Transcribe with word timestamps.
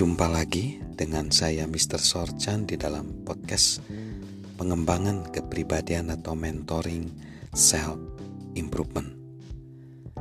Jumpa 0.00 0.32
lagi 0.32 0.80
dengan 0.96 1.28
saya 1.28 1.68
Mr. 1.68 2.00
Sorchan 2.00 2.64
di 2.64 2.80
dalam 2.80 3.20
podcast 3.20 3.84
pengembangan 4.56 5.28
kepribadian 5.28 6.08
atau 6.08 6.32
mentoring 6.32 7.04
self 7.52 8.00
improvement. 8.56 9.12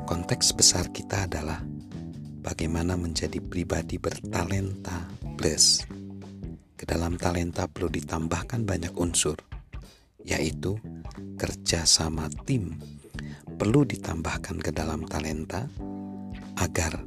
Konteks 0.04 0.52
besar 0.52 0.92
kita 0.92 1.32
adalah 1.32 1.64
bagaimana 2.44 3.00
menjadi 3.00 3.40
pribadi 3.40 3.96
bertalenta 3.96 5.08
plus. 5.40 5.88
Ke 6.76 6.84
dalam 6.84 7.16
talenta 7.16 7.72
perlu 7.72 7.88
ditambahkan 7.88 8.68
banyak 8.68 8.92
unsur, 9.00 9.40
yaitu 10.28 10.76
kerja 11.40 11.88
sama 11.88 12.28
tim 12.44 12.76
perlu 13.56 13.88
ditambahkan 13.88 14.60
ke 14.60 14.76
dalam 14.76 15.08
talenta 15.08 15.72
agar 16.60 17.00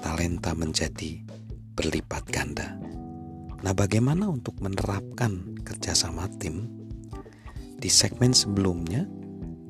talenta 0.00 0.56
menjadi 0.56 1.27
berlipat 1.78 2.26
ganda. 2.26 2.74
Nah, 3.62 3.70
bagaimana 3.70 4.26
untuk 4.26 4.58
menerapkan 4.58 5.62
kerjasama 5.62 6.26
tim? 6.42 6.66
Di 7.78 7.86
segmen 7.86 8.34
sebelumnya 8.34 9.06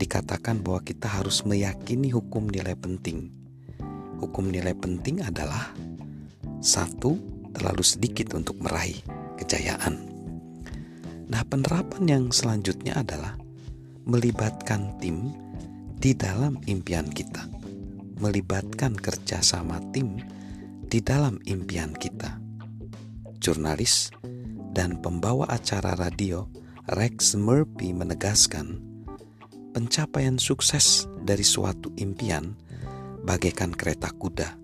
dikatakan 0.00 0.64
bahwa 0.64 0.80
kita 0.80 1.04
harus 1.04 1.44
meyakini 1.44 2.08
hukum 2.08 2.48
nilai 2.48 2.72
penting. 2.80 3.28
Hukum 4.24 4.48
nilai 4.48 4.72
penting 4.72 5.20
adalah 5.20 5.76
satu 6.64 7.20
terlalu 7.52 7.84
sedikit 7.84 8.32
untuk 8.32 8.56
meraih 8.56 8.96
kejayaan. 9.36 10.09
Nah, 11.28 11.45
penerapan 11.45 12.09
yang 12.09 12.24
selanjutnya 12.32 13.04
adalah 13.04 13.36
melibatkan 14.09 14.96
tim 14.96 15.36
di 16.00 16.16
dalam 16.16 16.56
impian 16.64 17.04
kita, 17.04 17.45
melibatkan 18.16 18.96
kerjasama 18.96 19.76
tim 19.92 20.16
di 20.88 21.04
dalam 21.04 21.36
impian 21.44 21.92
kita. 21.92 22.40
Jurnalis 23.44 24.08
dan 24.72 24.96
pembawa 25.04 25.44
acara 25.52 25.92
radio 25.92 26.48
Rex 26.96 27.36
Murphy 27.36 27.92
menegaskan, 27.92 28.80
pencapaian 29.76 30.40
sukses 30.40 31.04
dari 31.20 31.44
suatu 31.44 31.92
impian 32.00 32.56
bagaikan 33.20 33.76
kereta 33.76 34.09
kuda. 34.16 34.56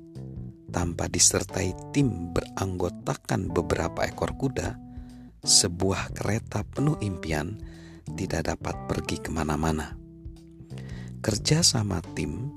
Tanpa 0.72 1.06
disertai 1.12 1.77
tim 1.92 2.33
beranggotakan 2.33 3.52
beberapa 3.52 4.08
ekor 4.08 4.33
kuda, 4.41 4.80
sebuah 5.45 6.17
kereta 6.17 6.64
penuh 6.64 6.97
impian 7.05 7.61
tidak 8.17 8.56
dapat 8.56 8.75
pergi 8.89 9.20
ke 9.20 9.28
mana-mana. 9.28 9.92
Kerja 11.20 11.61
sama 11.61 12.00
tim 12.17 12.56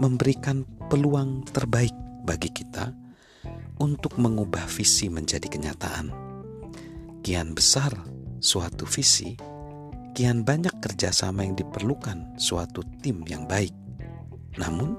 memberikan 0.00 0.64
peluang 0.88 1.44
terbaik 1.52 1.94
bagi 2.24 2.48
kita 2.50 2.90
untuk 3.78 4.16
mengubah 4.16 4.64
visi 4.66 5.12
menjadi 5.12 5.46
kenyataan. 5.46 6.08
Kian 7.20 7.52
besar 7.52 7.92
suatu 8.40 8.88
visi, 8.88 9.36
kian 10.16 10.44
banyak 10.44 10.80
kerjasama 10.80 11.44
yang 11.44 11.56
diperlukan 11.56 12.40
suatu 12.40 12.80
tim 13.04 13.24
yang 13.28 13.44
baik. 13.44 13.72
Namun, 14.56 14.96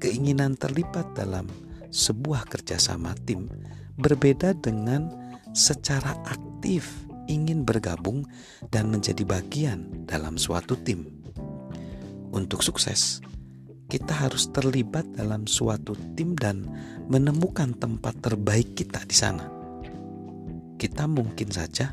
keinginan 0.00 0.56
terlibat 0.60 1.16
dalam 1.16 1.48
sebuah 1.88 2.48
kerjasama 2.48 3.16
tim 3.24 3.48
berbeda 3.96 4.52
dengan 4.58 5.08
secara 5.54 6.18
aktif 6.26 7.06
ingin 7.30 7.64
bergabung 7.64 8.26
dan 8.68 8.90
menjadi 8.90 9.22
bagian 9.24 10.04
dalam 10.04 10.36
suatu 10.36 10.76
tim. 10.76 11.06
Untuk 12.34 12.66
sukses, 12.66 13.22
kita 13.88 14.26
harus 14.26 14.48
terlibat 14.48 15.04
dalam 15.12 15.44
suatu 15.44 15.92
tim 16.16 16.32
dan 16.34 16.64
menemukan 17.08 17.76
tempat 17.76 18.16
terbaik 18.24 18.72
kita 18.72 19.04
di 19.04 19.16
sana. 19.16 19.46
Kita 20.80 21.04
mungkin 21.04 21.52
saja 21.52 21.92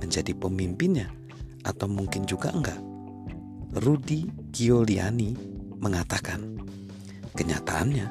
menjadi 0.00 0.32
pemimpinnya 0.36 1.08
atau 1.64 1.88
mungkin 1.88 2.24
juga 2.24 2.52
enggak. 2.52 2.80
Rudy 3.76 4.28
Giuliani 4.52 5.36
mengatakan, 5.76 6.56
kenyataannya 7.36 8.08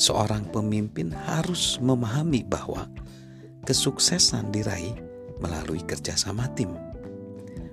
seorang 0.00 0.48
pemimpin 0.48 1.12
harus 1.12 1.76
memahami 1.82 2.46
bahwa 2.46 2.88
kesuksesan 3.68 4.48
diraih 4.48 4.96
melalui 5.44 5.84
kerjasama 5.84 6.48
tim. 6.56 6.72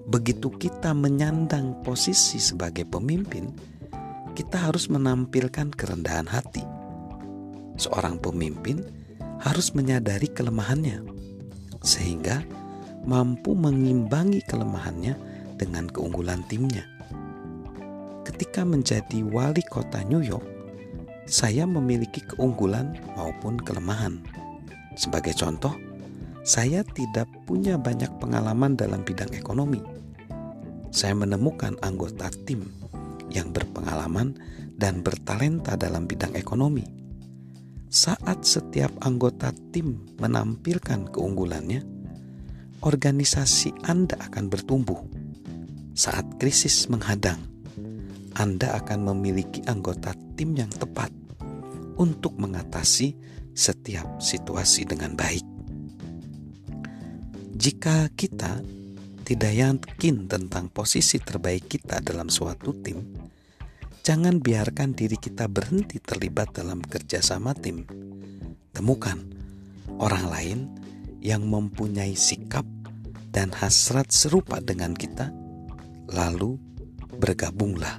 Begitu 0.06 0.54
kita 0.54 0.94
menyandang 0.94 1.82
posisi 1.82 2.38
sebagai 2.38 2.86
pemimpin, 2.86 3.50
kita 4.36 4.68
harus 4.68 4.92
menampilkan 4.92 5.72
kerendahan 5.72 6.28
hati. 6.28 6.60
Seorang 7.80 8.20
pemimpin 8.20 8.84
harus 9.40 9.72
menyadari 9.72 10.28
kelemahannya, 10.28 11.00
sehingga 11.80 12.44
mampu 13.08 13.56
mengimbangi 13.56 14.44
kelemahannya 14.44 15.16
dengan 15.56 15.88
keunggulan 15.88 16.44
timnya. 16.52 16.84
Ketika 18.28 18.68
menjadi 18.68 19.24
wali 19.24 19.64
kota 19.72 20.04
New 20.04 20.20
York, 20.20 20.44
saya 21.24 21.64
memiliki 21.64 22.20
keunggulan 22.36 23.00
maupun 23.16 23.56
kelemahan. 23.56 24.20
Sebagai 25.00 25.32
contoh, 25.40 25.72
saya 26.44 26.84
tidak 26.84 27.32
punya 27.48 27.80
banyak 27.80 28.12
pengalaman 28.20 28.76
dalam 28.76 29.02
bidang 29.08 29.32
ekonomi. 29.32 29.80
Saya 30.92 31.16
menemukan 31.16 31.80
anggota 31.84 32.32
tim 32.48 32.85
yang 33.32 33.54
berpengalaman 33.56 34.38
dan 34.76 35.02
bertalenta 35.02 35.80
dalam 35.80 36.06
bidang 36.06 36.36
ekonomi. 36.36 36.84
Saat 37.88 38.44
setiap 38.44 38.92
anggota 39.08 39.56
tim 39.72 40.04
menampilkan 40.20 41.08
keunggulannya, 41.16 41.82
organisasi 42.84 43.88
Anda 43.88 44.20
akan 44.20 44.52
bertumbuh. 44.52 45.00
Saat 45.96 46.36
krisis 46.36 46.92
menghadang, 46.92 47.40
Anda 48.36 48.76
akan 48.84 49.16
memiliki 49.16 49.64
anggota 49.64 50.12
tim 50.36 50.60
yang 50.60 50.68
tepat 50.76 51.08
untuk 51.96 52.36
mengatasi 52.36 53.16
setiap 53.56 54.20
situasi 54.20 54.84
dengan 54.84 55.16
baik. 55.16 55.48
Jika 57.56 58.12
kita 58.12 58.60
tidak 59.26 59.54
yakin 59.58 60.30
tentang 60.30 60.70
posisi 60.70 61.18
terbaik 61.18 61.66
kita 61.66 62.00
dalam 62.06 62.30
suatu 62.30 62.72
tim, 62.78 63.02
Jangan 64.06 64.38
biarkan 64.38 64.94
diri 64.94 65.18
kita 65.18 65.50
berhenti 65.50 65.98
terlibat 65.98 66.54
dalam 66.54 66.78
kerjasama 66.78 67.58
tim. 67.58 67.90
Temukan 68.70 69.18
orang 69.98 70.30
lain 70.30 70.60
yang 71.26 71.50
mempunyai 71.50 72.14
sikap 72.14 72.70
dan 73.34 73.50
hasrat 73.50 74.14
serupa 74.14 74.62
dengan 74.62 74.94
kita, 74.94 75.34
lalu 76.14 76.54
bergabunglah 77.18 77.98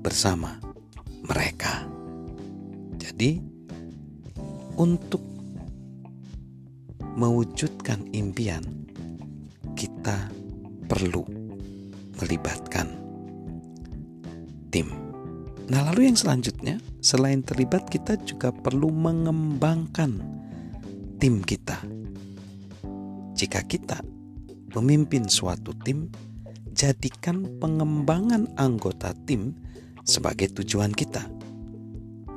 bersama 0.00 0.56
mereka. 1.28 1.84
Jadi, 2.96 3.36
untuk 4.80 5.20
mewujudkan 7.12 8.08
impian, 8.16 8.64
kita 9.76 10.32
perlu 10.86 11.26
melibatkan 12.16 12.88
tim. 14.70 14.88
Nah, 15.66 15.82
lalu 15.90 16.06
yang 16.06 16.18
selanjutnya, 16.18 16.78
selain 17.02 17.42
terlibat, 17.42 17.90
kita 17.90 18.14
juga 18.22 18.54
perlu 18.54 18.86
mengembangkan 18.94 20.22
tim 21.18 21.42
kita. 21.42 21.82
Jika 23.34 23.66
kita 23.66 23.98
memimpin 24.78 25.26
suatu 25.26 25.74
tim, 25.82 26.06
jadikan 26.70 27.58
pengembangan 27.58 28.46
anggota 28.54 29.10
tim 29.26 29.56
sebagai 30.06 30.54
tujuan 30.62 30.94
kita. 30.94 31.26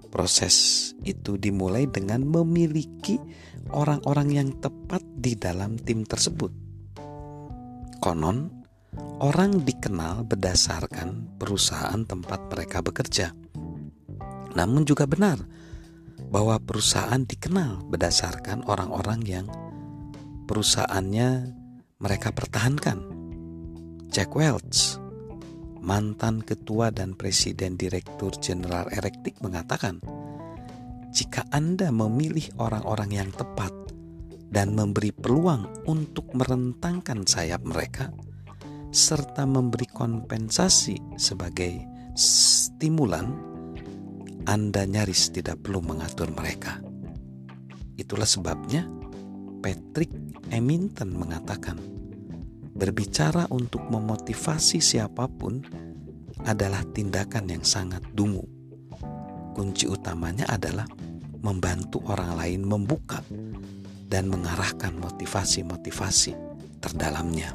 Proses 0.10 0.90
itu 1.06 1.38
dimulai 1.38 1.86
dengan 1.86 2.26
memiliki 2.26 3.22
orang-orang 3.70 4.30
yang 4.34 4.50
tepat 4.58 5.06
di 5.14 5.38
dalam 5.38 5.78
tim 5.78 6.02
tersebut. 6.02 6.69
Konon, 8.00 8.60
Orang 9.20 9.68
dikenal 9.68 10.24
berdasarkan 10.24 11.36
perusahaan 11.36 12.00
tempat 12.08 12.48
mereka 12.48 12.80
bekerja. 12.80 13.36
Namun 14.56 14.88
juga 14.88 15.04
benar 15.04 15.44
bahwa 16.32 16.56
perusahaan 16.64 17.20
dikenal 17.20 17.84
berdasarkan 17.92 18.64
orang-orang 18.64 19.22
yang 19.28 19.46
perusahaannya 20.48 21.52
mereka 22.00 22.32
pertahankan. 22.32 23.04
Jack 24.08 24.34
Welch, 24.40 24.98
mantan 25.84 26.42
ketua 26.42 26.96
dan 26.96 27.14
presiden 27.14 27.76
direktur 27.76 28.34
Jenderal 28.40 28.88
Erektik 28.90 29.38
mengatakan, 29.44 30.00
jika 31.12 31.44
Anda 31.52 31.92
memilih 31.92 32.56
orang-orang 32.56 33.12
yang 33.14 33.30
tepat 33.36 33.72
dan 34.50 34.74
memberi 34.74 35.14
peluang 35.14 35.86
untuk 35.86 36.34
merentangkan 36.34 37.26
sayap 37.26 37.62
mereka, 37.62 38.10
serta 38.90 39.46
memberi 39.46 39.86
kompensasi 39.86 40.98
sebagai 41.16 41.86
stimulan, 42.18 43.30
Anda 44.50 44.90
nyaris 44.90 45.30
tidak 45.30 45.62
perlu 45.62 45.86
mengatur 45.86 46.34
mereka. 46.34 46.82
Itulah 47.94 48.26
sebabnya 48.26 48.90
Patrick 49.62 50.10
Eminton 50.50 51.14
mengatakan, 51.14 51.78
berbicara 52.74 53.46
untuk 53.54 53.86
memotivasi 53.92 54.82
siapa 54.82 55.30
pun 55.30 55.62
adalah 56.48 56.82
tindakan 56.96 57.52
yang 57.52 57.64
sangat 57.68 58.02
dungu. 58.16 58.48
Kunci 59.54 59.86
utamanya 59.86 60.48
adalah 60.48 60.88
membantu 61.44 62.00
orang 62.08 62.40
lain 62.40 62.64
membuka 62.64 63.20
dan 64.10 64.26
mengarahkan 64.26 64.98
motivasi-motivasi 64.98 66.34
terdalamnya. 66.82 67.54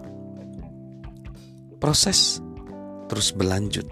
Proses 1.82 2.38
terus 3.10 3.34
berlanjut 3.34 3.84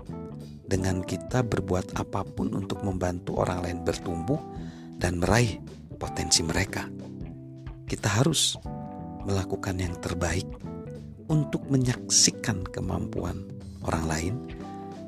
dengan 0.64 1.04
kita 1.04 1.44
berbuat 1.44 1.98
apa 1.98 2.24
pun 2.24 2.54
untuk 2.56 2.80
membantu 2.80 3.42
orang 3.42 3.66
lain 3.66 3.78
bertumbuh 3.84 4.40
dan 4.96 5.18
meraih 5.20 5.58
potensi 5.98 6.40
mereka. 6.46 6.86
Kita 7.84 8.08
harus 8.08 8.56
melakukan 9.26 9.76
yang 9.76 9.98
terbaik 10.00 10.48
untuk 11.28 11.66
menyaksikan 11.68 12.64
kemampuan 12.64 13.44
orang 13.84 14.04
lain 14.08 14.34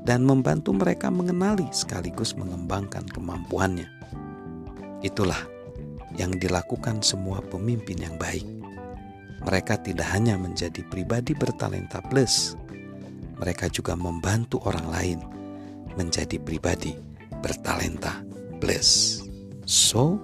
dan 0.05 0.27
membantu 0.27 0.77
mereka 0.77 1.09
mengenali 1.09 1.65
sekaligus 1.73 2.37
mengembangkan 2.37 3.09
kemampuannya. 3.09 3.89
Itulah 5.01 5.54
yang 6.15 6.35
dilakukan 6.35 7.03
semua 7.03 7.43
pemimpin 7.43 7.99
yang 7.99 8.17
baik. 8.19 8.47
Mereka 9.45 9.85
tidak 9.85 10.09
hanya 10.15 10.41
menjadi 10.41 10.81
pribadi 10.89 11.37
bertalenta 11.37 12.01
plus, 12.01 12.57
mereka 13.39 13.69
juga 13.69 13.99
membantu 13.99 14.63
orang 14.65 14.87
lain 14.89 15.19
menjadi 15.99 16.39
pribadi 16.41 16.95
bertalenta 17.43 18.23
plus. 18.63 19.21
So, 19.69 20.17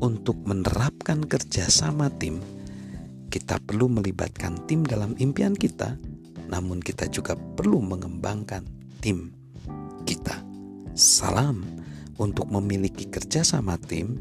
untuk 0.00 0.40
menerapkan 0.44 1.24
kerjasama 1.24 2.08
tim, 2.20 2.40
kita 3.30 3.62
perlu 3.62 3.86
melibatkan 3.88 4.66
tim 4.66 4.82
dalam 4.82 5.14
impian 5.16 5.54
kita, 5.54 5.94
namun 6.50 6.82
kita 6.82 7.06
juga 7.06 7.38
perlu 7.38 7.78
mengembangkan 7.80 8.66
tim 8.98 9.30
kita. 10.04 10.42
Salam 10.98 11.62
untuk 12.18 12.50
memiliki 12.50 13.06
kerjasama 13.08 13.78
tim 13.80 14.20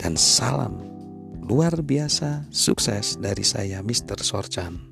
dan 0.00 0.16
salam 0.16 0.80
luar 1.44 1.84
biasa 1.84 2.48
sukses 2.48 3.20
dari 3.20 3.44
saya 3.44 3.84
Mr. 3.84 4.16
Sorchan. 4.24 4.89